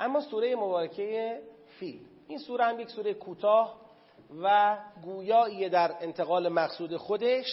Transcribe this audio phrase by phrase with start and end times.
[0.00, 1.40] اما سوره مبارکه
[1.78, 2.00] فیل.
[2.28, 3.80] این سوره هم یک سوره کوتاه
[4.42, 7.46] و گویایی در انتقال مقصود خودش.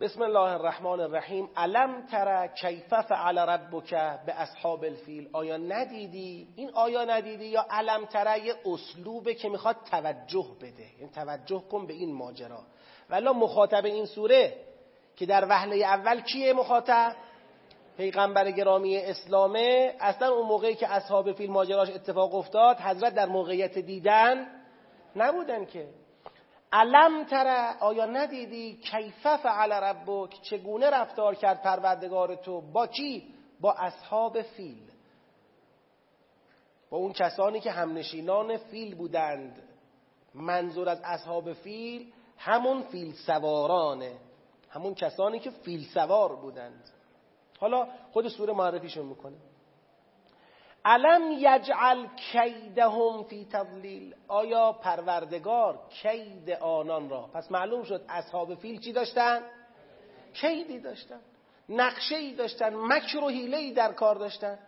[0.00, 1.48] بسم الله الرحمن الرحیم.
[1.56, 3.90] علم تر کیف فعل ربک
[4.26, 5.28] به اصحاب الفیل?
[5.32, 10.82] آیا ندیدی؟ این آیا ندیدی؟ یا علم تر یه اسلوبه که می‌خواد توجه بده.
[10.82, 12.62] این یعنی توجه کن به این ماجرا.
[13.10, 14.56] ولی مخاطب این سوره
[15.16, 17.16] که در وهله اول کیه مخاطب؟
[17.96, 23.78] پیغمبر گرامی اسلامه اصلا اون موقعی که اصحاب فیل ماجراش اتفاق افتاد حضرت در موقعیت
[23.78, 24.46] دیدن
[25.16, 25.88] نبودن که.
[26.72, 33.72] علم تره آیا ندیدی؟ کیف فعل ربک؟ چگونه رفتار کرد پروردگار تو؟ با کی؟ با
[33.72, 34.90] اصحاب فیل.
[36.90, 39.62] با اون کسانی که همنشینان فیل بودند.
[40.34, 44.12] منظور از اصحاب فیل همون فیل سوارانه
[44.70, 46.90] همون کسانی که فیل سوار بودند.
[47.62, 49.36] حالا خود سوره معرفیشون می‌کنه.
[50.84, 58.80] علم یجعل کیدهم فی تضلیل؟ آیا پروردگار کید آنان را؟ پس معلوم شد اصحاب فیل
[58.80, 59.42] چی داشتن؟
[60.34, 61.20] کیدی داشتن.
[61.68, 62.74] نقشه ای داشتن.
[62.74, 64.58] مکر و حیله ای در کار داشتن.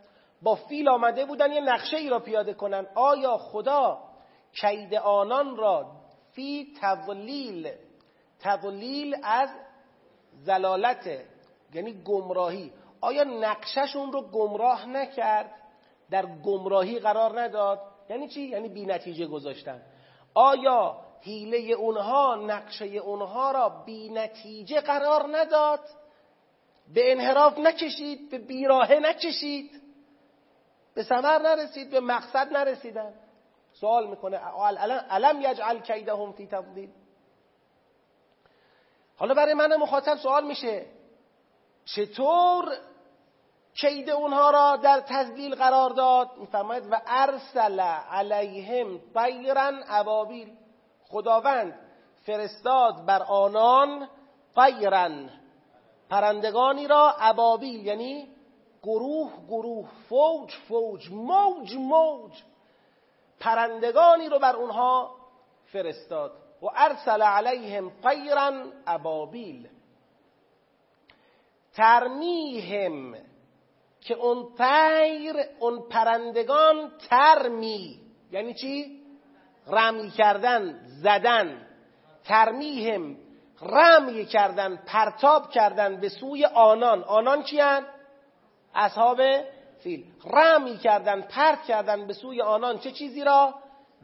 [0.42, 2.86] با فیل آمده بودن یه نقشه ای را پیاده کنن.
[2.94, 3.98] آیا خدا
[4.61, 5.86] کید آنان را
[6.33, 7.72] فی تضلیل؟
[8.40, 9.48] تضلیل از
[10.33, 11.20] زلالت
[11.74, 12.72] یعنی گمراهی.
[13.05, 15.50] آیا نقششون رو گمراه نکرد؟
[16.10, 17.80] در گمراهی قرار نداد؟
[18.11, 19.83] یعنی چی؟ یعنی بی نتیجه گذاشتن.
[20.34, 25.80] آیا حیله اونها نقشه اونها را بی نتیجه قرار نداد؟
[26.94, 29.83] به انحراف نکشید به بیراهه نکشید.
[30.94, 33.14] به ثمر نرسید به مقصد نرسیدن.
[33.72, 34.36] سوال می‌کنه
[35.11, 36.91] علم یجعل کیدهم فی تفضیل
[39.16, 40.86] حالا برای من مخاطب سوال میشه
[41.84, 42.77] چطور
[43.80, 46.30] کید اونها را در تذلیل قرار داد.
[46.36, 50.56] میفرماید و ارسل علیهم طیرا ابابیل.
[51.08, 51.80] خداوند
[52.27, 54.08] فرستاد بر آنان
[54.55, 55.08] طیرا
[56.11, 58.29] پرندگانی را ابابیل یعنی
[58.83, 62.42] گروه گروه فوج فوج موج موج.
[63.40, 65.17] پرندگانی رو بر اونها
[65.73, 66.33] فرستاد.
[66.63, 68.52] و ارسل علیهم طیرا
[68.86, 69.68] ابابیل.
[71.77, 73.14] ترمیهم
[74.04, 78.00] که اون طیر اون پرندگان ترمی
[78.32, 79.00] یعنی چی؟
[79.66, 81.66] رمی کردن زدن
[82.24, 83.16] ترمیهم
[83.62, 87.86] رمی کردن پرتاب کردن به سوی آنان آنان کیان؟
[88.74, 89.20] اصحاب
[89.82, 93.54] فیل رمی کردن پرت کردن به سوی آنان چه چیزی را؟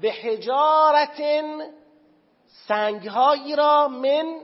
[0.01, 1.71] به حجارتن
[2.47, 4.41] سنگهایی را من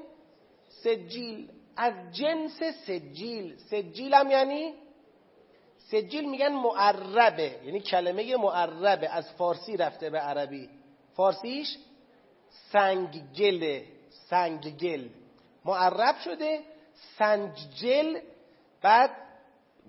[0.68, 4.74] سجیل از جنس سجیل سجیل هم یعنی
[5.90, 7.60] سجیل میگن معربه.
[7.64, 9.08] یعنی کلمه معربه.
[9.08, 10.68] از فارسی رفته به عربی.
[11.14, 11.78] فارسیش
[12.72, 13.84] سنگگله
[14.30, 15.08] سنگگل
[15.64, 16.60] معرب شده.
[17.18, 18.18] سنجل
[18.82, 19.10] بعد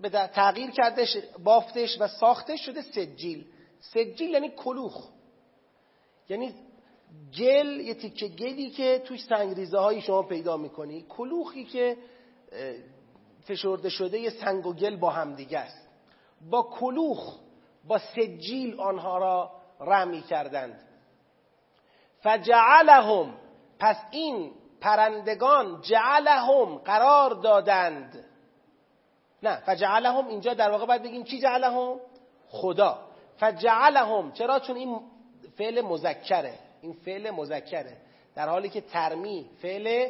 [0.01, 3.45] به تغییر کردش بافتش و ساختش شده سجیل.
[3.79, 5.09] سجیل یعنی کلوخ.
[6.29, 6.53] یعنی
[7.37, 11.05] گل یه تیکه گلی که توی سنگریزه هایی شما پیدا می‌کنی.
[11.09, 11.97] کلوخی که
[13.47, 15.86] فشرده شده یه سنگ و گل با همدیگه است.
[16.41, 17.35] با کلوخ
[17.87, 20.81] با سجیل آنها را رمی کردند.
[22.19, 23.33] فجعلهم
[23.79, 28.25] پس این پرندگان جعلهم قرار دادند.
[29.43, 31.99] نه فجعلهم اینجا در واقع باید بگیم چی جعلهم؟
[32.49, 32.99] خدا.
[33.37, 34.99] فجعلهم چرا؟ چون این
[35.57, 36.53] فعل مذکره.
[36.81, 37.97] این فعل مذکره.
[38.35, 40.09] در حالی که ترمی فعل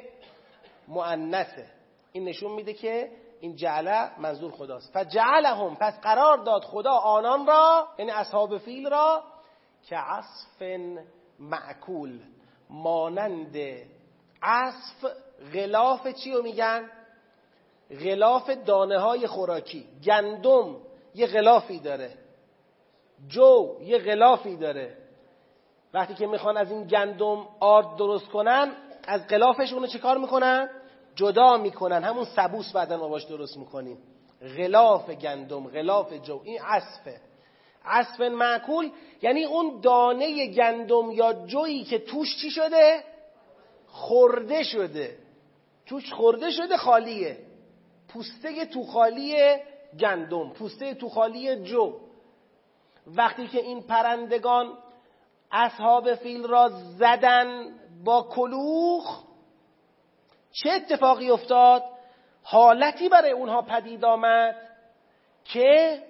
[0.87, 1.65] مؤنثه.
[2.11, 7.87] این نشون میده که این جعله منظور خداست فجعلهم پس قرار داد خدا آنان را
[7.99, 9.23] یعنی اصحاب فیل را
[9.83, 10.61] که عصف
[11.39, 12.19] معکول
[12.69, 13.57] مانند
[14.41, 15.05] عصف
[15.53, 16.89] غلاف چی رو میگن؟
[18.03, 20.75] غلاف دانه های خوراکی گندم
[21.15, 22.13] یه غلافی داره
[23.27, 24.97] جو یه غلافی داره
[25.93, 28.71] وقتی که می‌خوان از این گندم آرد درست کنن
[29.07, 30.69] از غلافش اونو چه کار می‌کنن؟
[31.17, 32.03] جدا می‌کنن.
[32.03, 33.97] همون سبوس بعدا ما باش درست می‌کنیم.
[34.57, 36.41] غلاف گندم غلاف جو.
[36.43, 37.21] این عصفه.
[37.85, 38.91] عصف معکول
[39.21, 43.03] یعنی اون دانه گندم یا جویی که توش چی شده؟
[43.87, 45.17] خورده شده.
[45.85, 47.37] توش خورده شده خالیه.
[48.07, 49.35] پوسته تو خالی
[49.99, 51.93] گندم پوسته تو خالی جو.
[53.07, 54.77] وقتی که این پرندگان
[55.51, 57.69] اصحاب فیل را زدن
[58.03, 59.26] با کلوخ
[60.63, 61.83] چه اتفاقی افتاد؟
[62.43, 64.55] حالتی برای اونها پدید آمد
[65.45, 66.03] که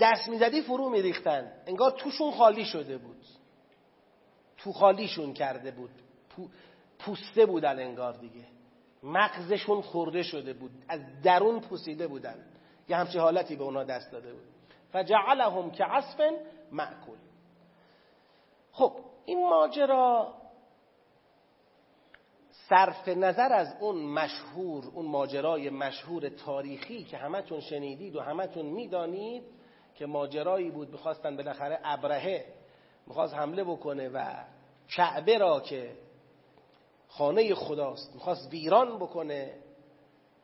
[0.00, 1.52] دست می‌زدی فرو میریختن.
[1.66, 3.24] انگار توشون خالی شده بود.
[4.56, 5.90] تو خالیشون کرده بود.
[6.98, 8.44] پوسته بودن انگار دیگه.
[9.02, 10.70] مغزشون خورده شده بود.
[10.88, 12.44] از درون پوسیده بودن.
[12.88, 14.42] یه همچه حالتی به اونا دست داده بود.
[14.92, 16.20] فجعلهم که عصف
[16.72, 17.18] معکول
[18.72, 18.92] خب
[19.24, 20.34] این ماجرا
[22.68, 29.42] صرف نظر از اون مشهور اون ماجرای مشهور تاریخی که همتون شنیدید و همتون می‌دانید
[29.94, 32.44] که ماجرایی بود می‌خواستن بالاخره ابرهه
[33.06, 34.34] می‌خواست حمله بکنه و
[34.88, 35.90] کعبه را که
[37.08, 39.54] خانه خداست می‌خواست ویران بکنه.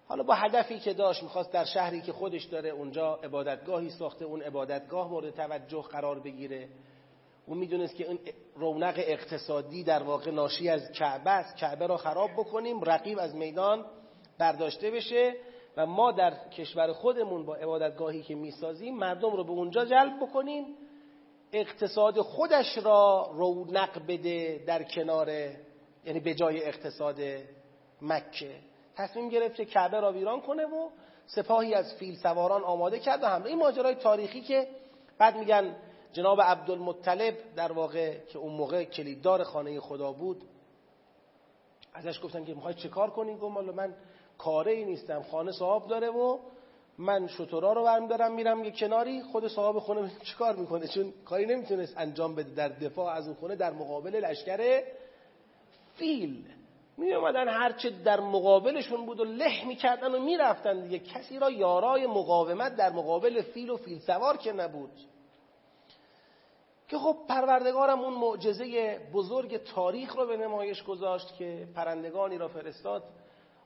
[0.09, 4.43] حالا با هدفی که داشت می‌خواست در شهری که خودش داره اونجا عبادتگاهی ساخته اون
[4.43, 6.69] عبادتگاه مورد توجه قرار بگیره.
[7.51, 8.19] اون می‌دونست که اون
[8.55, 11.57] رونق اقتصادی در واقع ناشی از کعبه است.
[11.57, 13.85] کعبه را خراب بکنیم رقیب از میدان
[14.39, 15.35] برداشته بشه
[15.77, 20.65] و ما در کشور خودمون با عبادتگاهی که می‌سازیم مردم رو به اونجا جلب بکنیم.
[21.53, 25.29] اقتصاد خودش را رونق بده در کنار
[26.05, 27.21] یعنی به جای اقتصاد
[28.03, 28.55] مکه.
[28.97, 30.89] تصمیم گرفت که کعبه را ویران کنه و
[31.27, 34.69] سپاهی از فیل سواران آماده کرد و همه این ماجرای تاریخی که
[35.19, 35.77] بعد میگن
[36.13, 40.45] جناب عبدالمطلب در واقع که اون موقع کلیددار خانه خدا بود
[41.95, 43.95] ازش گفتن که می‌خوای چه کار کنی؟ گفت من
[44.39, 46.39] کاره ای نیستم خانه صاحب داره و
[46.99, 51.13] من شطورا رو برمی دارم میرم یه کناری خود صاحب خونه چه کار می‌کنه؟ چون
[51.25, 54.83] کاری نمی‌تونست انجام بده در دفاع از اون خونه در مقابل لشکر
[55.97, 56.45] فیل.
[56.97, 60.99] می اومدن هرچه در مقابلشون بود و له می‌کردن و می‌رفتن دیگه.
[60.99, 64.93] کسی را یارای مقاومت در مقابل فیل و فیل سوار که نبود.
[66.91, 73.05] که خب پروردگارم اون معجزه بزرگ تاریخ رو به نمایش گذاشت که پرندگانی را فرستاد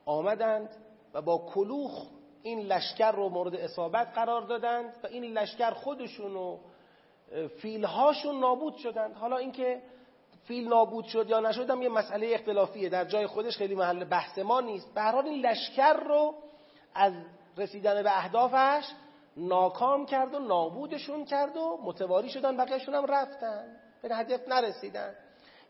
[0.06, 0.70] آمدند
[1.14, 2.06] و با کلوخ
[2.42, 6.58] این لشکر رو مورد اصابت قرار دادند و این لشکر خودشون و
[7.62, 9.16] فیلهاشون نابود شدند.
[9.16, 9.82] حالا اینکه
[10.44, 12.88] فیل نابود شد یا نشد هم یه مسئله اختلافیه.
[12.88, 14.94] در جای خودش خیلی محل بحث ما نیست.
[14.94, 16.34] به این لشکر رو
[16.94, 17.12] از
[17.56, 18.84] رسیدن به اهدافش
[19.36, 25.14] ناکام کرد و نابودشون کرد و متواری شدن بقیهشون هم رفتن به هدف نرسیدن.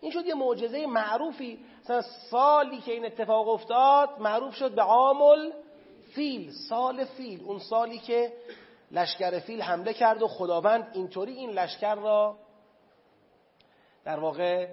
[0.00, 1.64] این شد یه معجزه معروفی.
[1.84, 5.52] مثلا سالی که این اتفاق افتاد معروف شد به عامل
[6.14, 7.44] فیل سال فیل.
[7.44, 8.32] اون سالی که
[8.90, 12.38] لشکر فیل حمله کرد و خداوند اینطوری این لشکر را
[14.04, 14.68] در واقع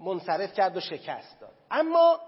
[0.00, 1.54] منصرف کرد و شکست داد.
[1.70, 2.20] اما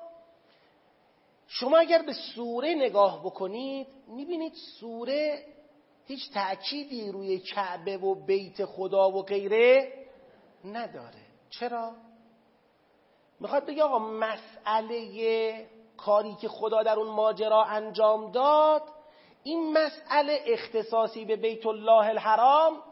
[1.47, 5.45] شما اگر به سوره نگاه بکنید می‌بینید سوره
[6.07, 9.93] هیچ تأکیدی روی کعبه و بیت خدا و غیره
[10.65, 11.25] نداره.
[11.51, 11.93] چرا؟
[13.41, 15.67] می‌خواد بگه آقا مسئله
[15.97, 18.83] کاری که خدا در اون ماجرا انجام داد
[19.43, 22.83] این مسئله اختصاصی به بیت الله الحرام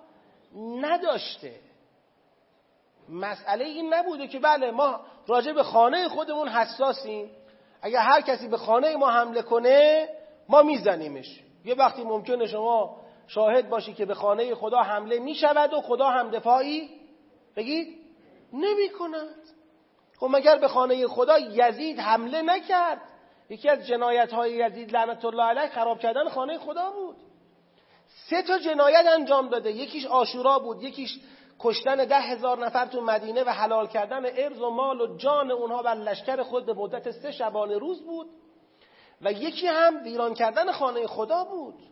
[0.80, 1.60] نداشته.
[3.08, 7.30] مسئله این نبوده که بله ما راجع به خانه خودمون حساسیم.
[7.82, 10.08] اگر هر کسی به خانه ما حمله کنه
[10.48, 11.40] ما میزنیمش.
[11.64, 13.01] یه وقتی ممکنه شما
[13.34, 16.90] شاهد باشی که به خانه خدا حمله می‌شود و خدا هم دفاعی؟
[17.56, 17.98] بگید
[18.52, 19.34] نمی کند
[20.20, 23.00] خب مگر به خانه خدا یزید حمله نکرد؟
[23.50, 27.16] یکی از جنایت های یزید لعنت الله علیه خراب کردن خانه خدا بود.
[28.30, 29.72] سه تا جنایت انجام داده.
[29.72, 31.20] یکیش آشورا بود یکیش
[31.58, 35.82] کشتن ده هزار نفر تو مدینه و حلال کردن ارز و مال و جان اونها
[35.82, 38.26] بر لشکر خود به مدت سه شبانه روز بود.
[39.22, 41.91] و یکی هم ویران کردن خانه خدا بود.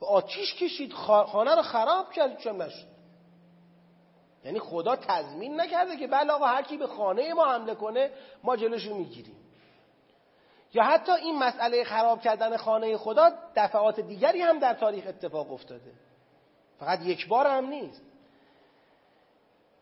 [0.00, 2.96] و آتیش کشید خانه رو خراب کرد چون نشد
[4.44, 8.10] یعنی خدا تضمین نکرده که بله آقا هر کی به خانه ما حمله کنه
[8.42, 9.36] ما جلوشو می‌گیریم.
[10.74, 15.92] یا حتی این مسئله خراب کردن خانه خدا دفعات دیگری هم در تاریخ اتفاق افتاده.
[16.80, 18.02] فقط یک بار هم نیست.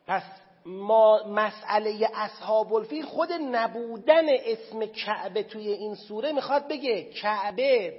[0.07, 0.23] پس
[0.67, 7.99] ما مسئله اصحاب الفیل خود نبودن اسم کعبه توی این سوره می‌خواد بگه کعبه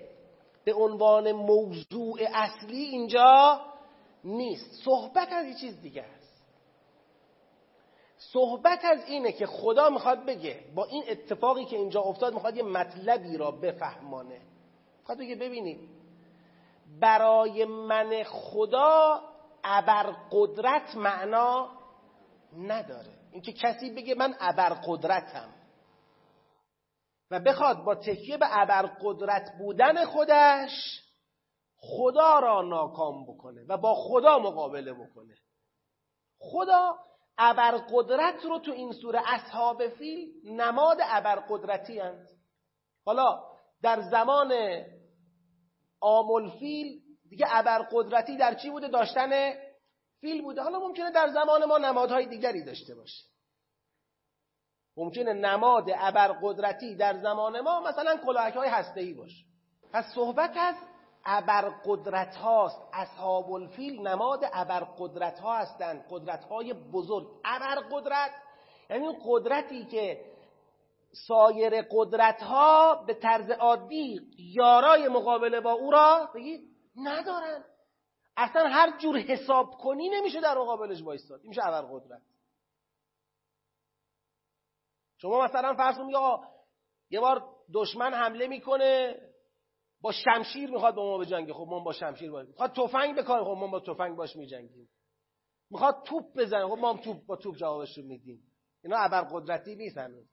[0.65, 3.61] به عنوان موضوع اصلی اینجا
[4.23, 4.83] نیست.
[4.83, 6.25] صحبت از یه چیز دیگه است.
[8.17, 12.63] صحبت از اینه که خدا می‌خواد بگه با این اتفاقی که اینجا افتاد می‌خواد یه
[12.63, 14.41] مطلبی را بفهمانه.
[14.99, 15.79] می‌خواد بگه ببینید
[16.99, 19.21] برای من خدا
[19.63, 21.69] ابر قدرت معنا
[22.57, 23.13] نداره.
[23.31, 25.49] اینکه کسی بگه من ابرقدرتم.
[27.31, 31.01] و بخواد با تکیه به ابرقدرت بودن خودش
[31.77, 35.35] خدا را ناکام بکنه و با خدا مقابله بکنه.
[36.39, 36.97] خدا
[37.37, 42.35] ابرقدرت رو تو این سوره اصحاب فیل نماد ابرقدرتی هست.
[43.05, 43.43] حالا
[43.81, 44.53] در زمان
[46.01, 49.53] آمل فیل دیگه ابرقدرتی در چی بوده؟ داشتن
[50.21, 50.61] فیل بوده.
[50.61, 53.23] حالا ممکنه در زمان ما نمادهای دیگری داشته باشه.
[54.97, 59.45] ممکنه نماد ابرقدرتی در زمان ما مثلا کلاهک های هسته ای باشه.
[59.93, 60.75] پس صحبت از
[61.25, 67.27] ابرقدرت هاست اصحاب الفیل نماد ابرقدرت ها هستند قدرت های بزرگ.
[67.45, 68.31] ابرقدرت
[68.89, 70.25] یعنی قدرتی که
[71.27, 76.61] سایر قدرت ها به طرز عادی یارای مقابله با او را بگید
[76.95, 77.63] ندارن.
[78.37, 81.39] اصلا هر جور حساب کنی نمیشه در مقابلش وایستاد.
[81.39, 82.21] این میشه ابرقدرت.
[85.25, 86.15] شما مثلا فرض کنید
[87.09, 89.15] یه بار دشمن حمله می‌کنه
[90.01, 91.53] با شمشیر می‌خواد با ما بجنگه.
[91.53, 94.89] خب ما با شمشیر باید می‌خواد تفنگ بکنه خب ما با تفنگ باش میجنگیم.
[95.71, 96.67] می‌خواد توپ بزنه.
[96.67, 98.39] خب ما هم توپ با توپ جوابش رو میدیم.
[98.83, 100.27] اینا ابرقدرتی نیست هنوز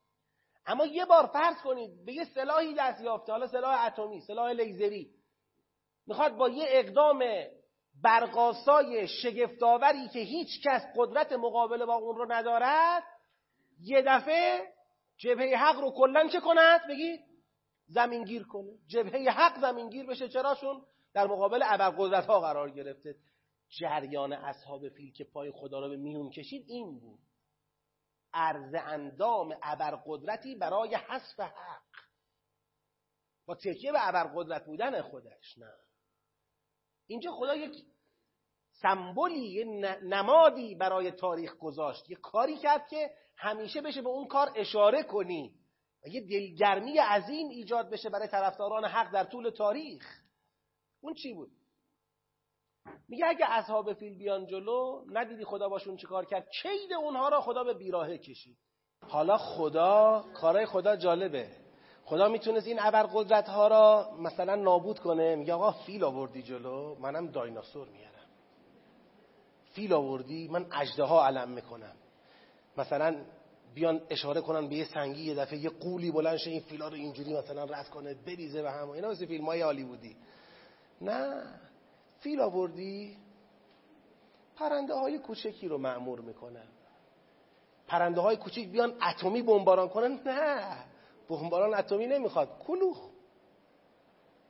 [0.66, 5.10] اما یه بار فرض کنید به یه سلاحی دست یافته حالا سلاح اتمی سلاح لیزری
[6.06, 7.24] می‌خواد با یه اقدام
[8.02, 13.02] برقاسای شگفتآوری که هیچ کس قدرت مقابله با اون رو ندارد
[13.80, 14.72] یه دفعه
[15.22, 17.20] جبهه حق رو کلا چه کند؟ بگید
[17.86, 18.78] زمینگیر کنه.
[18.86, 20.28] جبهه حق زمینگیر بشه.
[20.28, 23.16] چراشون؟ در مقابل ابرقدرت ها قرار گرفته.
[23.68, 27.20] جریان اصحاب فیل که پای خدا رو به میون کشید این بود.
[28.34, 31.82] عرض اندام ابرقدرتی برای حذف حق.
[33.46, 35.58] با تکیه به ابرقدرت بودن خودش.
[35.58, 35.72] نه.
[37.06, 37.84] اینجا خدا یک
[38.82, 39.64] سمبولی
[40.02, 42.10] نمادی برای تاریخ گذاشت.
[42.10, 45.54] یه کاری کرد که همیشه بشه به اون کار اشاره کنی.
[46.04, 50.20] و یه دلگرمی عظیم ایجاد بشه برای طرفداران حق در طول تاریخ.
[51.00, 51.50] اون چی بود؟
[53.08, 57.64] میگه اگه اصحاب فیل بیان جلو ندیدی خدا باشون چیکار کرد؟ کید اونها را خدا
[57.64, 58.56] به بیراهه کشید.
[59.08, 61.48] حالا خدا کارای خدا جالبه.
[62.04, 65.36] خدا می‌تونست این ابرقدرت ها را مثلا نابود کنه.
[65.36, 68.21] میگه آقا فیل آوردی جلو منم دایناسور میارم.
[69.72, 71.92] فیل آوردی من اجده ها علم می‌کنم.
[72.76, 73.16] مثلا
[73.74, 76.94] بیان اشاره کنن به یه سنگی یه دفعه یه قولی بلند شه این فیلا رو
[76.94, 79.08] اینجوری مثلا رد کنه بریزه به هم اینا.
[79.08, 80.16] مثل فیلم های بودی
[81.00, 81.44] نه.
[82.20, 83.16] فیل آوردی
[84.56, 86.66] پرنده های کوچکی رو معمور می‌کنن
[87.86, 90.76] پرنده های کوچک بیان اتمی بمباران کنن؟ نه.
[91.28, 92.48] بمباران اتمی نمی‌خواد.
[92.66, 93.08] کلوخ.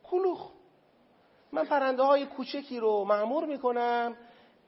[0.04, 0.50] کلوخ.
[1.52, 4.16] من پرنده های کوچکی رو معمور می‌کنم.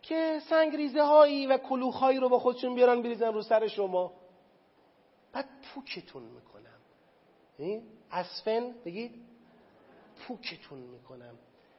[0.08, 4.12] که سنگریزه هایی و کلوخ هایی رو با خودشون بیارن بریزن رو سر شما.
[5.32, 7.82] بعد پوکتون می‌کنم.
[8.10, 9.24] اسفن بگید
[10.16, 11.38] پوکتون می‌کنم.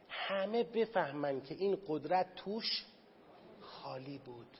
[0.09, 2.85] همه بفهمن که این قدرت توش
[3.61, 4.57] خالی بود.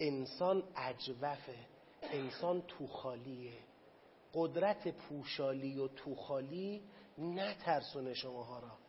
[0.00, 1.54] انسان اجوفه.
[2.02, 3.52] انسان تو خالیه
[4.34, 6.82] قدرت پوشالی و تو خالی
[7.18, 8.87] نترسونه شماها را.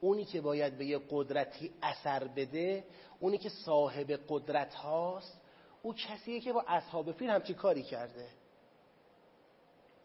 [0.00, 2.84] اونی که باید به یه قدرتی اثر بده
[3.20, 5.40] اونی که صاحب قدرت هاست
[5.82, 8.26] او کسیه که با اصحاب فیل همچی کاری کرده.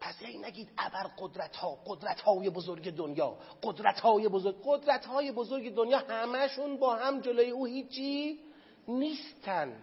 [0.00, 5.32] پس این نگید ابر قدرت ها قدرت های بزرگ دنیا قدرت های بزرگ قدرت های
[5.32, 8.40] بزرگ دنیا همشون با هم جلوی او هیچی
[8.88, 9.82] نیستن.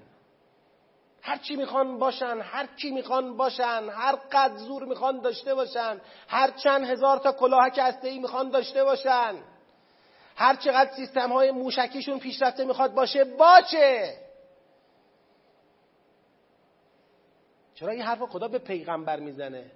[1.22, 6.52] هر چی می‌خوان باشن هر چی می‌خوان باشن هر قد زور می‌خوان داشته باشن هر
[6.52, 9.36] چند هزار تا کلاهک هسته ای می‌خوان داشته باشن.
[10.36, 14.18] هر چقدر سیستم های موشکیشون پیشرفته می‌خواد باشه باشه.
[17.76, 19.72] چرا این حرف خدا به پیغمبر می‌زنه؟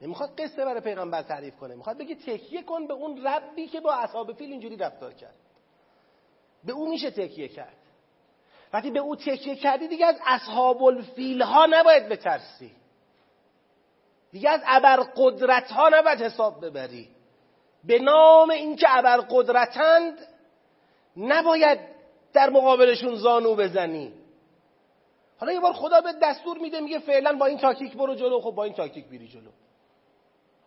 [0.00, 1.74] نمی‌خواد قصه برای پیغمبر تعریف کنه.
[1.74, 5.34] می‌خواد بگه تکیه کن به اون ربی که با اصحاب فیل اینجوری رفتار کرد.
[6.64, 7.76] به او میشه تکیه کرد.
[8.72, 12.76] وقتی به او تکیه کردی دیگه از اصحاب الفیل ها نباید بترسی.
[14.32, 17.13] دیگه از ابرقدرت ها نباید حساب ببری.
[17.86, 20.18] به نام اینکه ابرقدرتند
[21.16, 21.78] نباید
[22.32, 24.12] در مقابلشون زانو بزنی.
[25.40, 28.40] حالا یه بار خدا به دستور میده میگه فعلا با این تاکتیک برو جلو.
[28.40, 29.50] خب با این تاکتیک بری جلو.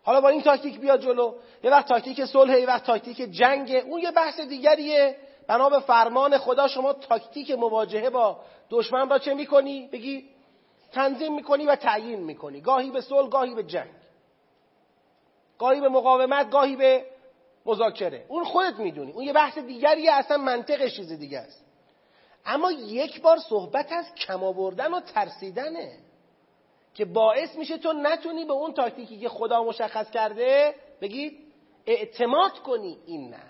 [0.02, 1.34] حالا با این تاکتیک بیا جلو.
[1.64, 3.82] یه وقت تاکتیک صلح یه وقت تاکتیک جنگ.
[3.86, 5.16] اون یه بحث دیگریه.
[5.46, 10.24] بنا به فرمان خدا شما تاکتیک مواجهه با دشمن را چه می‌کنی؟ بگی
[10.92, 12.60] تنظیم می‌کنی و تعیین می‌کنی.
[12.60, 13.90] گاهی به صلح گاهی به جنگ.
[15.58, 17.04] گاهی به مقاومت گاهی به
[17.66, 18.24] مذاکره.
[18.28, 19.12] اون خودت می‌دونی.
[19.12, 21.64] اون یه بحث دیگریه اصلا منطقش چیز دیگه است.
[22.46, 25.98] اما یک بار صحبت از کم آوردن و ترسیدنه
[26.94, 31.38] که باعث میشه تو نتونی به اون تاکتیکی که خدا مشخص کرده بگید
[31.86, 33.42] اعتماد کنی این نه.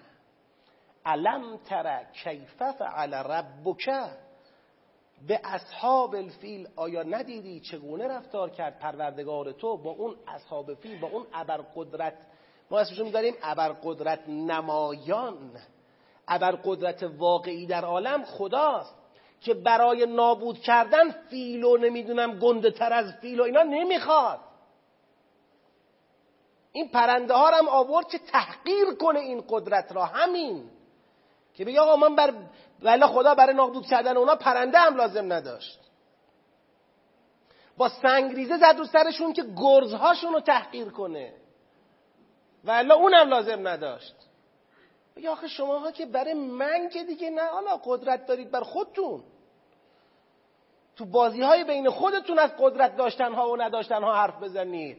[1.06, 3.90] علم تر کیف فعل ربک؟
[5.26, 11.08] به اصحاب الفیل آیا ندیدی چگونه رفتار کرد پروردگار تو با اون اصحاب فیل با
[11.08, 12.14] اون ابرقدرت؟
[12.70, 15.50] ما اسمشون میداریم ابرقدرت نمایان
[16.28, 18.94] ابرقدرت واقعی در عالم خداست
[19.40, 24.40] که برای نابود کردن فیل و نمی‌دونم گنده تر از فیل و اینا نمی‌خواد.
[26.72, 30.04] این پرنده ها هم آورد که تحقیر کنه این قدرت را.
[30.04, 30.70] همین.
[31.54, 32.34] که بگه آقا من بر
[32.82, 35.78] ولی خدا برای نابود کردن اونا پرنده هم لازم نداشت.
[37.76, 41.32] با سنگریزه زد رو سرشون که گرزهاشون رو تحقیر کنه.
[42.64, 44.14] ولی اونم لازم نداشت.
[45.16, 49.22] بگه آخه شماها که برای من که دیگه نه حالا قدرت دارید بر خودتون.
[50.96, 54.98] تو بازی های بین خودتون از قدرت داشتن ها و نداشتن ها حرف بزنید.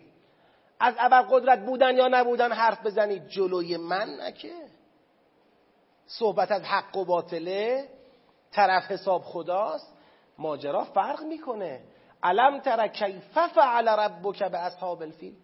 [0.80, 3.28] از ابر قدرت بودن یا نبودن حرف بزنید.
[3.28, 4.54] جلوی من نکه
[6.10, 7.90] صحبت از حق و باطله
[8.52, 9.94] طرف حساب خداست
[10.38, 11.82] ماجرا فرق می‌کنه.
[12.24, 15.36] علم تر کیف فعل ربک به اصحاب الفیل؟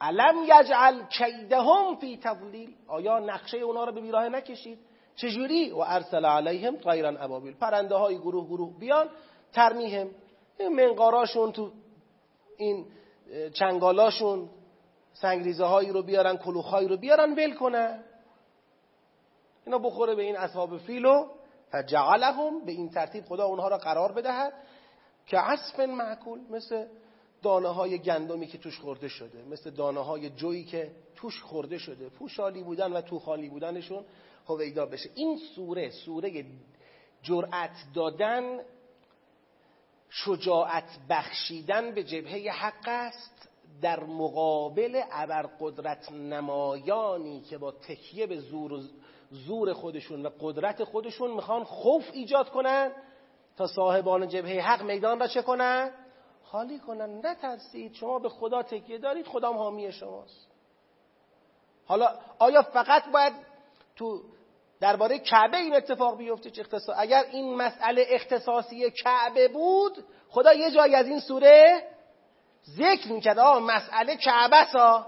[0.00, 4.78] علم یجعل کیدهم فی تضلیل؟ آیا نقشه اونا رو به بیراه نکشید؟
[5.16, 7.54] چجوری؟ و ارسل علیهم طیرا ابابیل.
[7.54, 9.08] پرنده های گروه گروه بیان
[9.52, 10.10] ترمیهم.
[10.70, 11.70] منقاراشون تو
[12.56, 12.86] این
[13.54, 14.48] چنگالاشون
[15.12, 18.04] سنگریزه هایی رو بیارن کلوخ هایی رو بیارن ول کنن.
[19.66, 21.26] اینا بخوره به این اصحاب فیلو
[21.70, 24.52] فجعلهم به این ترتیب خدا اونها را قرار بدهد
[25.26, 26.86] که عصف معکول مثل
[27.42, 32.08] دانه های گندمی که توش خورده شده مثل دانه های جویی که توش خورده شده
[32.08, 34.04] پوشالی بودن و تو خالی بودنشون
[34.48, 35.10] هویدا بشه.
[35.14, 36.44] این سوره سوره
[37.22, 38.60] جرأت دادن
[40.10, 43.48] شجاعت بخشیدن به جبهه حق است
[43.82, 48.82] در مقابل ابرقدرت نمایانی که با تکیه به زور,
[49.30, 52.92] زور خودشون و قدرت خودشون می‌خوان خوف ایجاد کنن
[53.56, 55.90] تا صاحبان جبهه حق میدان را چه کنن؟
[56.44, 57.26] خالی کنن.
[57.26, 57.94] نترسید.
[57.94, 59.26] شما به خدا تکیه دارید.
[59.26, 60.48] خدا حامی شماست.
[61.86, 63.32] حالا آیا فقط باید
[63.96, 64.22] تو
[64.80, 70.70] درباره کعبه این اتفاق بیفته چه اختصاص اگر این مسئله اختصاصی کعبه بود خدا یه
[70.70, 71.82] جایی از این سوره
[72.76, 73.38] ذکر می‌کرد.
[73.38, 75.06] آه مسئله کعبه سا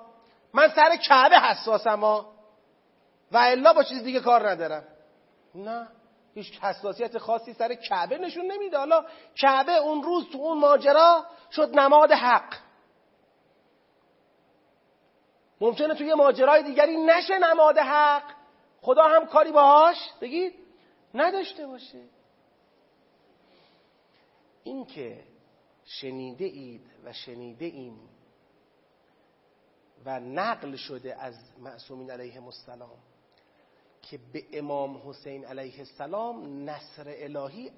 [0.53, 2.38] من سر کعبه حساسم ها
[3.33, 4.85] و الا با چیز دیگه کار ندارم.
[5.55, 5.89] نه
[6.35, 8.79] هیچ حساسیت خاصی سر کعبه نشون نمیده.
[8.79, 12.55] حالا کعبه اون روز تو اون ماجرا شد نماد حق.
[15.61, 18.23] ممکنه توی ماجرای دیگری نشه نماد حق.
[18.81, 20.55] خدا هم کاری باهاش بگید
[21.15, 22.03] نداشته باشه.
[24.65, 25.25] این که
[25.85, 28.09] شنیده اید و شنیده ایم
[30.05, 32.99] و نقل شده از معصومین علیه السلام.
[34.11, 37.71] که به امام حسین علیه السلام نصر الهی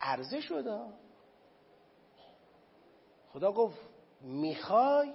[0.00, 0.80] عرضه شده.
[3.32, 3.78] خدا گفت
[4.20, 5.12] می‌خوای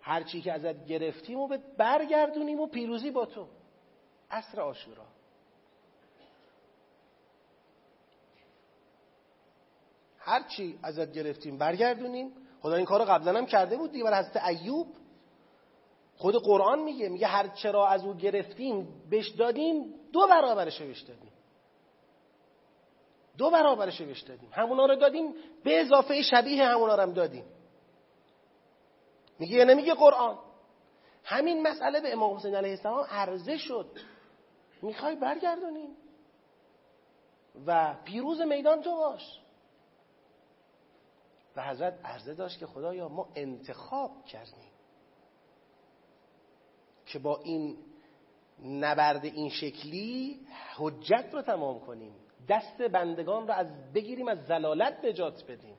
[0.00, 3.46] هرچی که ازت گرفتیم و به برگردونیم و پیروزی با تو.
[4.30, 5.06] عصر آشورا
[10.18, 12.32] هرچی ازت گرفتیم برگردونیم.
[12.62, 14.04] خدا این کارو قبلا هم کرده بود دیگه.
[14.04, 14.86] برای حضرت ایوب
[16.20, 21.32] خود قرآن میگه میگه هر چرا از او گرفتیم بهش دادیم دو برابرش بهش دادیم.
[23.38, 24.48] دو برابرش بهش دادیم.
[24.52, 27.44] همونا رو دادیم به اضافه شبیه همونا رو هم دادیم.
[29.38, 30.38] میگه یا نمیگه قرآن؟
[31.24, 33.90] همین مسئله به امام حسین علیه السلام عرضه شد.
[34.82, 35.96] می‌خوای برگردونیم
[37.66, 39.40] و پیروز میدان تو باش.
[41.56, 44.70] و حضرت عرضه داشت که خدایا ما انتخاب کردیم.
[47.12, 47.76] که با این
[48.64, 50.40] نبرد این شکلی
[50.76, 52.12] حجت رو تمام کنیم.
[52.48, 55.76] دست بندگان رو از بگیریم از زلالت نجات بدیم.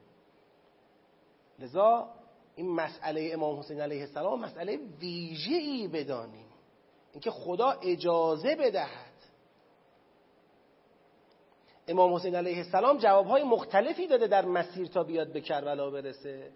[1.60, 2.10] لذا
[2.56, 6.48] این مسئله امام حسین علیه السلام مسئله ویژه ای بدانیم.
[7.12, 9.12] اینکه خدا اجازه بدهد.
[11.88, 16.52] امام حسین علیه السلام جوابهای مختلفی داده در مسیر تا بیاد به کربلا برسه.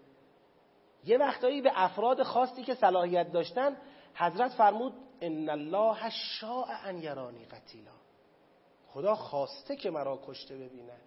[1.04, 3.76] یه وقتایی به افراد خاصی که صلاحیت داشتن
[4.16, 7.92] حضرت فرمود ان الله شاء ان یرانی قتیلا.
[8.88, 11.00] خدا خواسته که مرا کشته ببیند.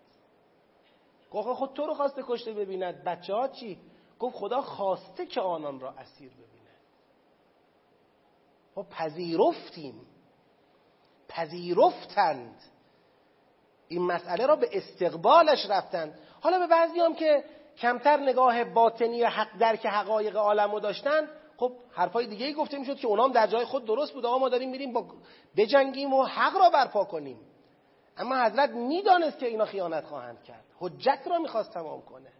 [1.31, 3.03] گفت خود تو رو خواسته کشته ببیند.
[3.03, 3.79] بچه ها چی؟
[4.19, 6.49] گفت خدا خواسته که آنان را اسیر ببیند.
[8.75, 10.05] ما پذیرفتیم.
[11.27, 12.61] پذیرفتند.
[13.87, 16.19] این مسئله را به استقبالش رفتند.
[16.41, 17.43] حالا به بعضی هم که
[17.77, 23.07] کمتر نگاه باطنی حق درک حقایق عالم داشتن خب حرفای دیگه ای گفته می‌شد که
[23.07, 25.05] اونام در جای خود درست بود آقا ما داریم میریم با
[25.57, 27.39] بجنگیم و حق را برپا کنیم.
[28.17, 30.63] اما حضرت می‌دانست که اینا خیانت خواهند کرد.
[30.79, 32.31] حجت را می‌خواست تمام کنه.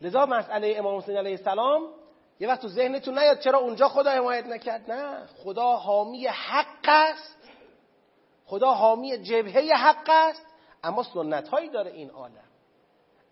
[0.00, 1.82] لذا مسئله امام حسین علیه السلام
[2.40, 5.26] یه وقت تو ذهنتون نیاد چرا اونجا خدا حمایت نکرد؟ نه.
[5.26, 7.38] خدا حامی حق است.
[8.46, 10.46] خدا حامی جبهه حق است.
[10.84, 12.48] اما سنت هایی داره این عالم.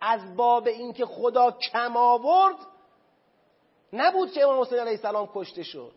[0.01, 2.57] از باب اینکه خدا کم آورد
[3.97, 5.93] نبود که امام حسین علیه السلام کشته شد.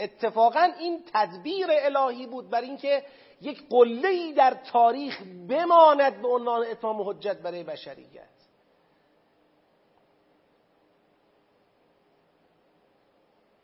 [0.00, 3.04] اتفاقا این تدبیر الهی بود بر اینکه
[3.40, 8.36] یک قله ای در تاریخ بماند به عنوان اتمام حجت برای بشریت.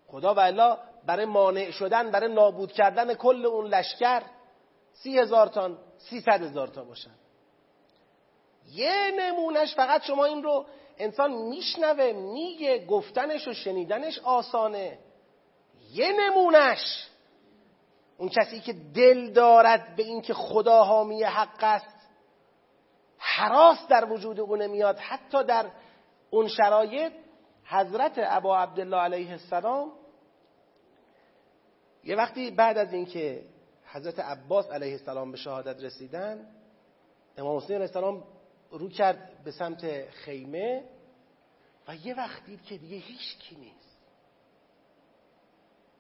[0.08, 4.22] خدا و برای مانع شدن برای نابود کردن کل اون لشکر
[4.92, 7.14] سی هزار تان سیصد هزار تا باشن.
[8.72, 10.66] یه نمونش فقط شما این رو
[10.98, 14.98] انسان میشنوه میگه گفتنش و شنیدنش آسانه.
[15.92, 17.09] یه نمونش
[18.18, 22.09] اون کسی که دل دارد به اینکه خدا حامی حق است
[23.18, 24.98] حراس در وجود او نمیاد.
[24.98, 25.70] حتی در
[26.31, 27.12] اون شرایط
[27.64, 29.92] حضرت ابا عبدالله علیه السلام
[32.05, 33.44] یه وقتی بعد از اینکه
[33.85, 36.48] حضرت عباس علیه السلام به شهادت رسیدن
[37.38, 38.24] امام حسین علیه السلام
[38.72, 40.85] رو کرد به سمت خیمه
[41.88, 43.98] و یه وقت دید که دیگه هیچ کی نیست.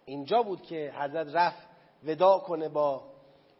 [0.04, 1.68] اینجا بود که حضرت رفت
[2.04, 3.12] ودا کنه با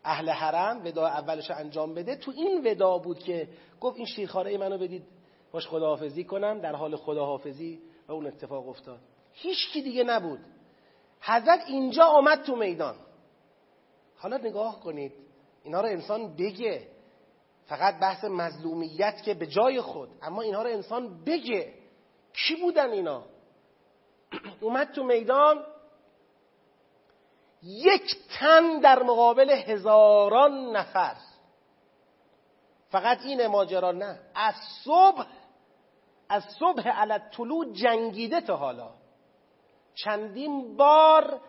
[0.05, 2.16] اهل حرم ودا اولش انجام بده.
[2.16, 3.48] تو این ودا بود که
[3.81, 5.05] گفت این شیرخاره منو بدید
[5.53, 6.61] باش خداحافظی کنم.
[6.61, 9.01] در حال خداحافظی و اون اتفاق افتاد.
[9.33, 10.40] هیچ کی دیگه نبود.
[11.20, 12.96] حضرت اینجا آمد تو میدان.
[14.16, 15.12] حالا نگاه کنید
[15.64, 16.88] اینا رو انسان بگه.
[17.72, 20.08] فقط بحث مظلومیت که به جای خود.
[20.22, 21.74] اما اینها رو انسان بگه.
[22.32, 23.24] کی بودن اینا؟
[24.61, 25.64] اومد تو میدان.
[27.62, 31.16] یک تن در مقابل هزاران نفر.
[32.90, 34.20] فقط این ماجرا نه.
[34.35, 34.54] از
[34.85, 35.26] صبح
[36.28, 38.90] از صبح علت طلوع جنگیده تا حالا.
[39.94, 41.40] چندین بار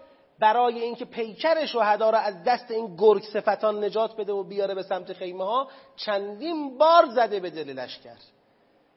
[0.44, 4.84] برای اینکه پیکر شهدا را از دست این گرگ صفتان نجات بده و بیاره به
[4.84, 8.18] سمت خیمه ها چندین بار زده به دل لشکر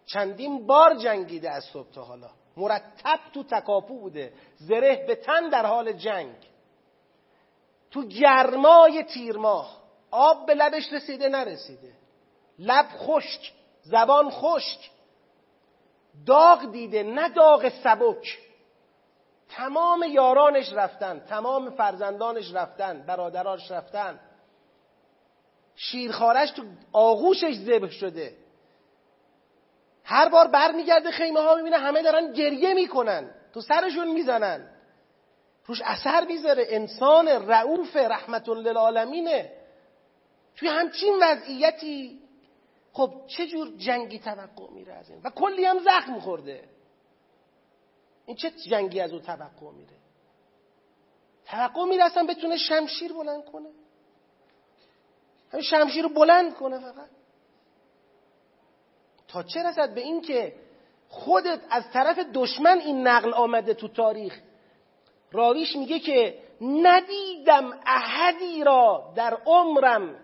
[0.07, 2.31] چندین بار جنگیده از صبح تا حالا.
[2.57, 4.33] مرتب تو تکاپو بوده.
[4.57, 6.37] زره به تن در حال جنگ.
[7.91, 11.93] تو گرمای تیرماه آب به لبش رسیده نرسیده.
[12.59, 14.91] لب خشک زبان خشک.
[16.27, 18.39] داغ دیده نه داغ سبک.
[19.49, 24.21] تمام یارانش رفتن تمام فرزندانش رفتن برادرانش رفتن.
[25.77, 28.37] شیرخارش تو آغوشش ذبح شده.
[30.05, 34.69] هر بار برمیگرده خیمه ها می‌بینه همه دارن گریه می‌کنن تو سرشون می‌زنن.
[35.67, 36.67] روش اثر می‌ذاره.
[36.69, 39.53] انسان رعوف رحمت للعالمینه
[40.57, 42.21] توی همچین وضعیتی
[42.93, 46.65] خب چه جور جنگی توقع میره از این؟ و کلی هم زخم خورده.
[48.27, 49.97] این چه جنگی از او توقع میره
[51.45, 53.69] توقع میره اصلا بتونه شمشیر بلند کنه.
[55.53, 57.09] همین شمشیر رو بلند کنه فقط.
[59.29, 60.55] تا چه رسد به این که
[61.09, 64.41] خودت از طرف دشمن این نقل آمده تو تاریخ؟
[65.33, 70.17] راویش میگه که ندیدم احدی را در عمرم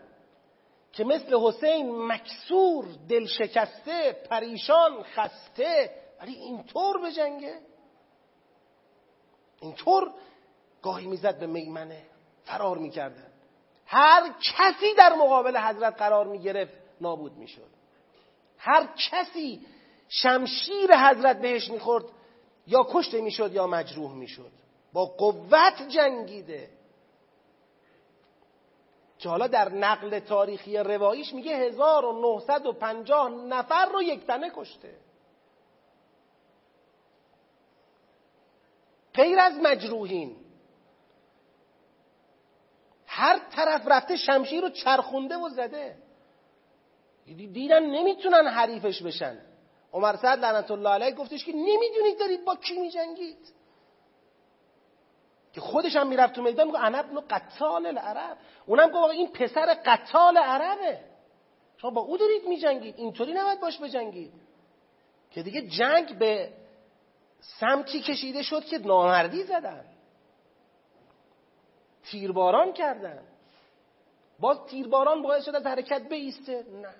[0.92, 7.60] که مثل حسین مکسور دل شکسته پریشان خسته ولی اینطور به جنگه؟
[9.62, 10.10] اینطور
[10.82, 12.02] گاهی می‌زد به میمنه
[12.44, 13.32] فرار می‌کردن.
[13.86, 17.70] هر کسی در مقابل حضرت قرار می‌گرفت نابود می‌شد.
[18.58, 19.66] هر کسی
[20.08, 22.04] شمشیر حضرت بهش می‌خورد
[22.66, 24.52] یا کشته می‌شد یا مجروح می‌شد.
[24.92, 26.70] با قوت جنگیده.
[29.18, 34.94] که حالا در نقل تاریخی رواییش میگه 1950 نفر رو یک تنه کشته.
[39.14, 40.36] غیر از مجروحین.
[43.06, 45.96] هر طرف رفته شمشیر رو چرخونده و زده.
[47.26, 49.38] دیدن نمی‌تونن حریفش بشن.
[49.92, 53.52] عمر سعد لعنت الله علیه گفتش که نمی‌دونید دارید با کی میجنگید.
[55.52, 58.38] که خودش هم می‌رفت تو میدان میگه انا ابن قتال العرب.
[58.66, 61.00] اونم گفت این پسر قتال عربه.
[61.76, 62.94] شما با او دارید میجنگید.
[62.98, 64.32] اینطوری نباید باش بجنگید.
[65.30, 66.52] که دیگه جنگ به
[67.42, 69.84] سمتی کشیده شد که نامردی زدن.
[72.04, 73.22] تیرباران کردن.
[74.40, 76.64] باز تیرباران باعث شد از حرکت بیسته.
[76.82, 76.94] نه.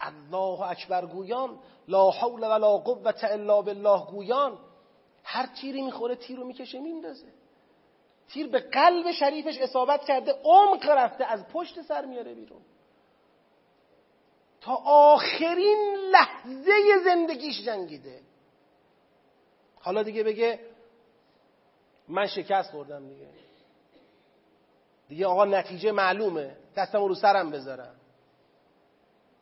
[0.00, 1.58] الله اکبر گویان
[1.88, 4.58] لا حول ولا قوت الا بالله گویان
[5.24, 7.32] هر تیری می‌خوره تیر رو می‌کشه میندازه.
[8.28, 12.60] تیر به قلب شریفش اصابت کرده عمق رفته از پشت سر میاره بیرون.
[14.60, 16.72] تا آخرین لحظه
[17.04, 18.20] زندگیش جنگیده.
[19.82, 20.60] حالا دیگه بگه
[22.08, 23.28] من شکست خوردم دیگه.
[25.08, 26.56] دیگه آقا نتیجه معلومه.
[26.76, 27.94] دستم رو سرم بذارم.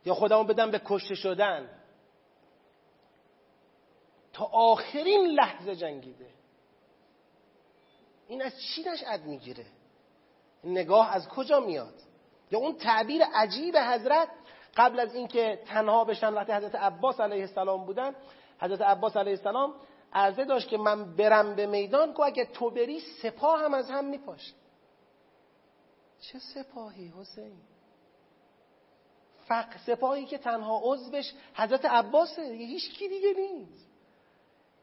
[0.04, 1.70] یا خودمو بدم به کشته شدن.
[4.32, 6.30] تا آخرین لحظه جنگیده.
[8.28, 9.66] این از چی نشأت می‌گیره؟
[10.64, 11.94] نگاه از کجا میاد؟
[12.50, 14.28] یا اون تعبیر عجیب حضرت
[14.76, 18.14] قبل از اینکه تنها بشن وقتی حضرت عباس علیه السلام بودن
[18.60, 19.74] حضرت عباس علیه السلام
[20.12, 24.04] عرضه داشت که من برم به میدان که اگه تو بری سپاه هم از هم
[24.04, 24.54] میپاشه
[26.20, 27.56] چه سپاهی حسین؟
[29.48, 33.90] فق سپاهی که تنها عضوش حضرت عباسه هیچ کی دیگه نیست.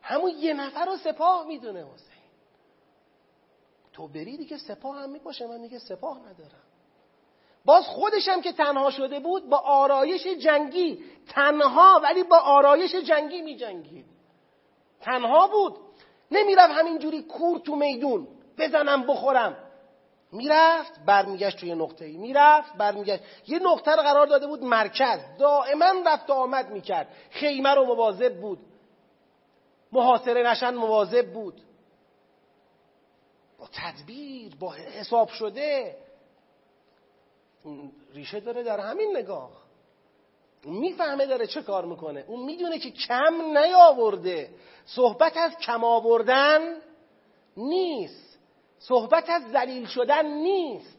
[0.01, 2.17] همون یه نفر رو سپاه می‌دونه حسین.
[3.93, 6.63] تو بری دیگه سپاه هم میپاشه من دیگه سپاه ندارم.
[7.65, 14.16] باز خودشم که تنها شده بود با آرایش جنگی تنها ولی با آرایش جنگی میجنگید.
[15.01, 15.77] تنها بود.
[16.31, 18.27] نمی‌رفت همینجوری کور تو میدون.
[18.57, 19.57] بزنم بخورم.
[20.31, 22.17] می‌رفت برمیگشت توی نقطه ای.
[22.17, 23.23] می‌رفت برمیگشت.
[23.47, 25.19] یه نقطه رو قرار داده بود مرکز.
[25.39, 27.07] دائما رفت و آمد می‌کرد.
[27.29, 28.59] خیمه رو مواظب بود.
[29.91, 31.61] محاصره نشن مواظب بود.
[33.59, 35.97] با تدبیر با حساب شده.
[38.13, 39.66] ریشه داره در همین نگاه.
[40.65, 42.25] می‌فهمه داره چه کار می‌کنه.
[42.27, 44.49] اون می‌دونه که کم نیاورده.
[44.85, 46.75] صحبت از کم آوردن
[47.57, 48.39] نیست.
[48.79, 50.97] صحبت از ذلیل شدن نیست.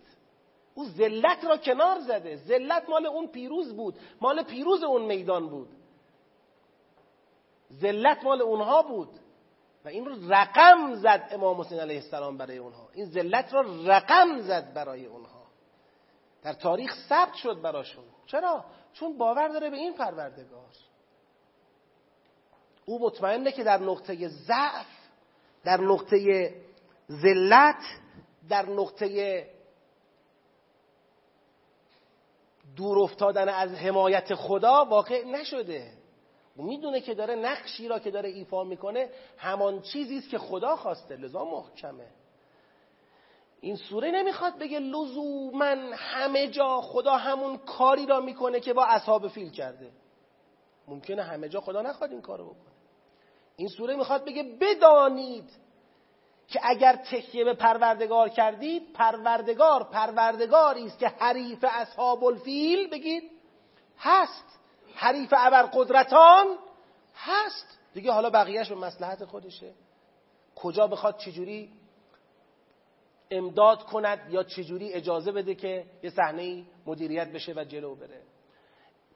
[0.75, 2.37] او ذلت را کنار زده.
[2.37, 3.95] ذلت مال اون پیروز بود.
[4.21, 5.69] مال پیروز اون میدان بود.
[7.73, 9.09] ذلت مال اونها بود.
[9.85, 12.89] و این رو رقم زد امام حسین علیه السلام برای اونها.
[12.95, 15.43] این ذلت را رقم زد برای اونها.
[16.43, 18.05] در تاریخ ثبت شد براشون.
[18.27, 18.65] چرا؟
[19.01, 20.69] چون باور داره به این پروردگار.
[22.87, 24.87] او مطمئنه که در نقطه ضعف
[25.65, 26.55] در نقطه
[27.11, 27.83] ذلت
[28.49, 29.47] در نقطه
[32.77, 35.93] دور افتادن از حمایت خدا واقع نشده.
[36.57, 40.77] او می‌دونه که داره نقشی را که داره ایفا می‌کنه همان چیزی است که خدا
[40.77, 42.07] خواسته لذا محکمه.
[43.61, 49.29] این سوره نمی‌خواد بگه لزوما همه جا خدا همون کاری را می‌کنه که با اصحاب
[49.29, 49.91] فیل کرده.
[50.89, 52.75] ممکنه همه جا خدا نخواد این کارو بکنه.
[53.57, 55.51] این سوره می‌خواد بگه بدانید
[56.49, 63.31] که اگر تکیه به پروردگار کردید پروردگار پروردگاری است که حریف اصحاب الفیل بگید
[63.99, 64.59] هست.
[64.95, 65.33] حریف
[65.73, 66.47] قدرتان
[67.17, 67.79] هست.
[67.95, 69.75] دیگه حالا بقیهش به مسلحت خودشه.
[70.55, 71.73] کجا بخواد چجوری
[73.31, 78.23] امداد کند یا چجوری اجازه بده که یه صحنه مدیریت بشه و جلو بره.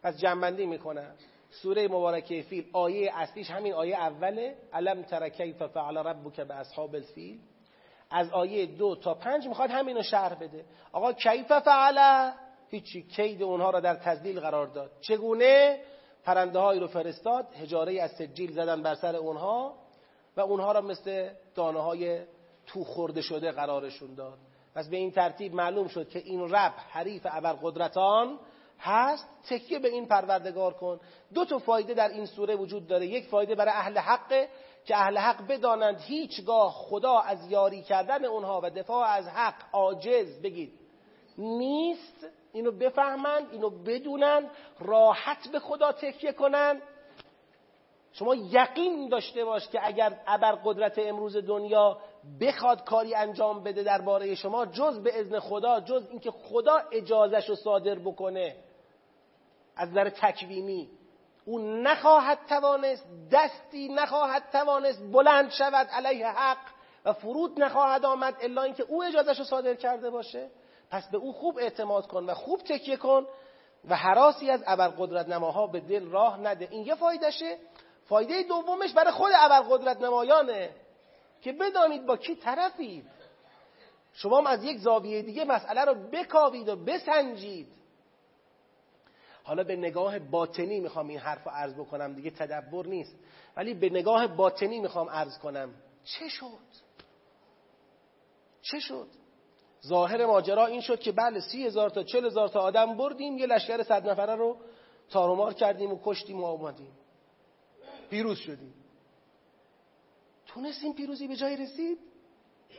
[0.03, 1.14] پس جنبندی می‌کنم.
[1.51, 4.57] سوره مبارکه فیل آیه اصلیش همین آیه اوله.
[4.72, 7.38] علم تر کیف فعل ربک به اصحاب الفیل.
[8.11, 10.64] از آیه دو تا پنج می‌خواد همین رو شرح بده.
[10.92, 12.31] آقا کیف فعل؟
[12.68, 13.03] هیچی.
[13.03, 14.90] کید اونها را در تزلیل قرار داد.
[15.01, 15.81] چگونه؟
[16.25, 17.46] پرنده هایی رو فرستاد.
[17.55, 19.75] هجاره از سجیل زدن بر سر اونها
[20.37, 22.22] و اونها را مثل دانه های
[22.66, 24.38] تو خورده شده قرارشون داد.
[24.75, 27.27] پس به این ترتیب معلوم شد که این رب حریف
[27.62, 28.38] قدرتان
[28.81, 29.29] هست.
[29.48, 31.01] تکیه به این پروردگار کن.
[31.35, 33.07] دو تا فایده در این سوره وجود داره.
[33.07, 34.48] یک فایده برای اهل حق
[34.85, 40.42] که اهل حق بدانند هیچگاه خدا از یاری کردن اونها و دفاع از حق عاجز.
[40.42, 40.72] بگید.
[41.38, 42.27] نیست.
[42.53, 46.83] اینو بفهمند اینو بدونن راحت به خدا تکیه کنند.
[48.12, 51.98] شما یقین داشته باش که اگر ابر قدرت امروز دنیا
[52.41, 57.55] بخواد کاری انجام بده درباره شما جز به اذن خدا جز اینکه خدا اجازش رو
[57.55, 58.57] صادر بکنه.
[59.77, 60.91] از نظر تکوینی
[61.45, 66.67] او نخواهد توانست دستی نخواهد توانست بلند شود علیه حق
[67.05, 70.51] و فرود نخواهد آمد الا اینکه او اجازش رو صادر کرده باشه.
[70.91, 73.27] پس به او خوب اعتماد کن و خوب تکیه کن
[73.89, 76.69] و حراسی از ابرقدرت نماها به دل راه نده.
[76.71, 77.59] این یه فایدهشه.
[78.05, 80.71] فایده دومش برای خود ابرقدرت نمایانه
[81.42, 83.05] که بدانید با کی طرفید.
[84.12, 87.68] شما هم از یک زاویه دیگه مسئله رو بکاوید و بسنجید.
[89.44, 93.14] حالا به نگاه باطنی می‌خوام این حرف رو عرض بکنم دیگه تدبر نیست.
[93.57, 95.74] ولی به نگاه باطنی می‌خوام عرض کنم.
[96.05, 96.46] چه شد؟
[98.62, 99.09] چه شد؟
[99.87, 103.46] ظاهر ماجرا این شد که بله سی هزار تا چل هزار تا آدم بردیم یه
[103.46, 104.57] لشکر صد نفره رو
[105.11, 106.92] تارومار کردیم و کشتیم و آمدیم
[108.11, 108.74] پیروز شدیم.
[110.55, 111.99] تونستیم پیروزی به جای رسید؟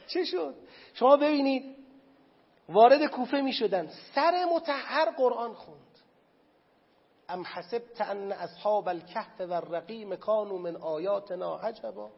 [0.08, 0.56] چه شد؟
[0.94, 1.76] شما ببینید
[2.70, 3.90] وارد کوفه می شدن.
[4.16, 5.80] سر متحر قرآن خوند.
[7.30, 12.12] ام حسبت ان اصحاب الكهف و الرقیم کانوا من آیاتنا عجبا.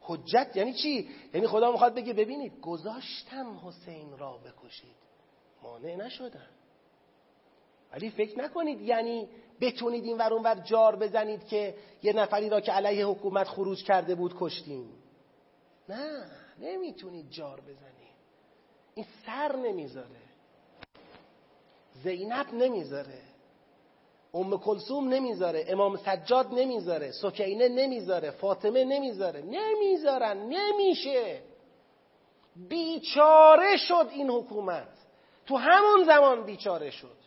[0.00, 4.96] حجت یعنی چی؟ یعنی خدا می‌خواد بگه ببینید گذاشتم حسین را بکشید.
[5.62, 6.48] مانع نشدن.
[7.92, 9.28] ولی فکر نکنید یعنی
[9.60, 14.14] بتونید این ور ور جار بزنید که یه نفری را که علیه حکومت خروج کرده
[14.14, 14.88] بود کشتیم.
[15.88, 18.18] نه نمی‌تونید جار بزنید.
[18.94, 20.20] این سر نمی‌ذاره.
[22.02, 23.20] زینب نمی‌ذاره.
[24.34, 25.64] ام کلسوم نمی‌ذاره.
[25.68, 27.10] امام سجاد نمی‌ذاره.
[27.12, 28.30] سکینه نمی‌ذاره.
[28.30, 29.42] فاطمه نمی‌ذاره.
[29.42, 31.42] نمی‌ذارن نمیشه.
[32.68, 34.88] بیچاره شد این حکومت.
[35.46, 37.18] تو همون زمان بیچاره شد.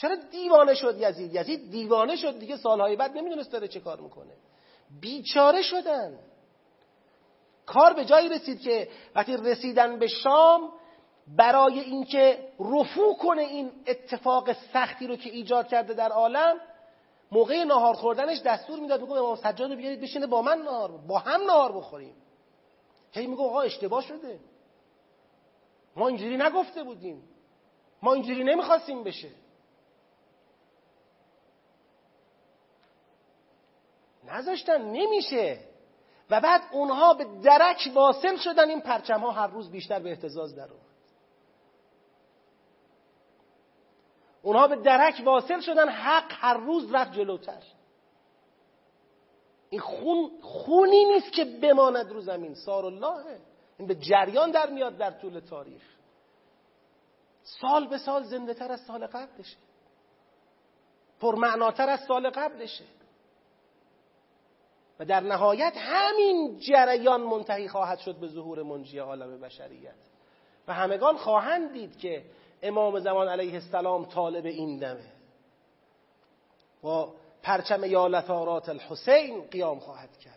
[0.00, 4.32] چرا دیوانه شد یزید؟ یزید دیوانه شد دیگه سالهای بعد نمی‌دونست داره چه کار می‌کنه.
[5.00, 6.18] بیچاره شدن.
[7.66, 10.72] کار به جایی رسید که وقتی رسیدن به شام
[11.36, 16.56] برای اینکه رفو کنه این اتفاق سختی رو که ایجاد کرده در عالم
[17.32, 21.18] موقع نهار خوردنش دستور می‌داد میگه امام سجاد رو بیارید بشینه با من نهار با
[21.18, 22.14] هم نهار بخوریم.
[23.12, 24.40] هی میگه آقا اشتباه شده.
[25.96, 27.22] ما اینجوری نگفته بودیم.
[28.02, 29.28] ما اینجوری نمی‌خواستیم بشه.
[34.28, 35.58] نذاشتن نمیشه.
[36.30, 40.56] و بعد اونها به درک واصل شدن این پرچم ها هر روز بیشتر به احتزاز
[40.56, 40.68] در
[44.42, 47.62] اونها به درک واصل شدن حق هر روز رفت جلوتر.
[49.70, 52.54] این خون خونی نیست که بماند رو زمین.
[52.54, 53.40] سار اللهه
[53.78, 55.82] این به جریان در میاد در طول تاریخ.
[57.42, 59.56] سال به سال زنده تر از سال قبلشه.
[61.20, 62.84] پرمعناتر از سال قبلشه.
[64.98, 69.94] و در نهایت همین جریان منتهی خواهد شد به ظهور منجی عالم بشریت.
[70.68, 72.24] و همگان خواهند دید که
[72.62, 75.12] امام زمان علیه السلام طالب این دمه.
[76.82, 80.34] با پرچم یالتارات الحسین قیام خواهد کرد.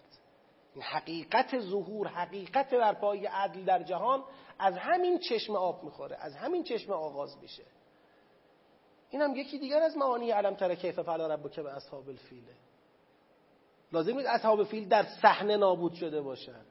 [0.75, 4.23] این حقیقت ظهور حقیقت برپایی عدل در جهان
[4.59, 7.63] از همین چشم آب می‌خوره از همین چشم آغاز میشه.
[9.09, 12.53] این هم یکی دیگر از معانی علم تر کیف فعل که به اصحاب الفیله
[13.91, 16.61] لازم نیست اصحاب فیل در صحنه نابود شده باشن.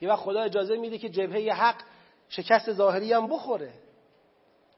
[0.00, 1.76] یه وقت خدا اجازه میده که جبهه حق
[2.28, 3.72] شکست ظاهری هم بخوره.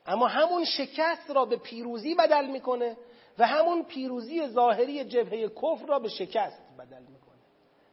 [0.06, 2.96] اما همون شکست را به پیروزی بدل می‌کنه
[3.38, 7.38] و همون پیروزی ظاهری جبهه کفر را به شکست بدل می‌کنه.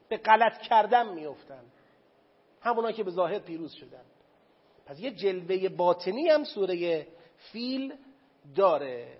[0.10, 1.63] به غلط کردن میفتن
[2.62, 4.04] همونا که به ظاهر پیروز شدن.
[4.86, 7.93] پس یه جلوه باطنی هم سوره فیل
[8.56, 9.13] داره.